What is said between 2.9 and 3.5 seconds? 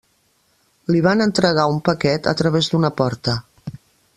porta.